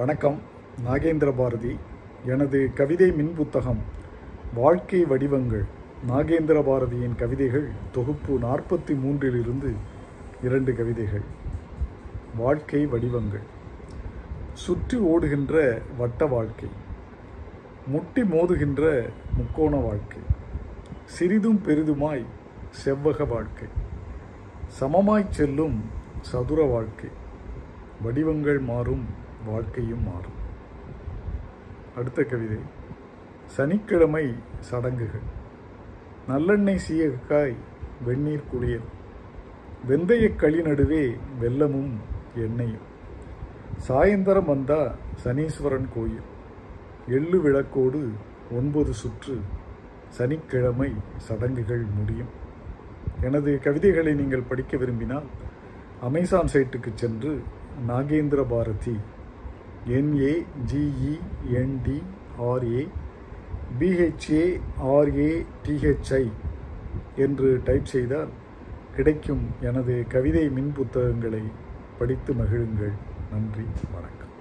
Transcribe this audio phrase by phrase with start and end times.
[0.00, 0.36] வணக்கம்
[0.84, 1.72] நாகேந்திர பாரதி
[2.24, 3.80] எனது கவிதை மின் புத்தகம்
[4.54, 5.64] வாழ்க்கை வடிவங்கள்
[6.08, 9.70] நாகேந்திர பாரதியின் கவிதைகள் தொகுப்பு நாற்பத்தி மூன்றிலிருந்து
[10.42, 11.26] இரண்டு கவிதைகள்
[12.36, 13.44] வாழ்க்கை வடிவங்கள்
[14.54, 15.56] சுற்றி ஓடுகின்ற
[15.98, 16.70] வட்ட வாழ்க்கை
[17.86, 18.84] முட்டி மோதுகின்ற
[19.36, 20.22] முக்கோண வாழ்க்கை
[21.08, 22.24] சிறிதும் பெரிதுமாய்
[22.84, 23.68] செவ்வக வாழ்க்கை
[24.80, 25.78] சமமாய் செல்லும்
[26.22, 27.10] சதுர வாழ்க்கை
[28.02, 29.04] வடிவங்கள் மாறும்
[29.46, 30.38] வாழ்க்கையும் மாறும்
[31.96, 32.60] அடுத்த கவிதை
[33.56, 34.26] சனிக்கிழமை
[34.60, 35.26] சடங்குகள்
[36.28, 37.56] நல்லெண்ணெய் சீயக்காய்
[38.02, 38.88] வெந்நீர் குளியல்
[39.88, 41.04] வெந்தய களி நடுவே
[41.40, 41.94] வெள்ளமும்
[42.36, 42.88] எண்ணெயும்
[43.86, 44.82] சாயந்தரம் வந்தா
[45.22, 46.28] சனீஸ்வரன் கோயில்
[47.08, 48.02] எள்ளு விளக்கோடு
[48.52, 49.36] ஒன்பது சுற்று
[50.10, 50.90] சனிக்கிழமை
[51.26, 52.32] சடங்குகள் முடியும்
[53.22, 55.28] எனது கவிதைகளை நீங்கள் படிக்க விரும்பினால்
[56.02, 57.32] அமேசான் சைட்டுக்கு சென்று
[57.88, 58.94] நாகேந்திர பாரதி
[59.88, 62.86] என்ஏஜிஇஎன்டிஆர்ஏ
[63.78, 66.30] பிஹெச்ஏஆர்ஏடிஹெச்ஐ e
[67.18, 68.28] என்று டைப் செய்தால்
[68.96, 71.42] கிடைக்கும் எனது கவிதை மின் புத்தகங்களை
[71.98, 72.94] படித்து மகிழுங்கள்
[73.32, 73.66] நன்றி
[73.92, 74.31] வணக்கம்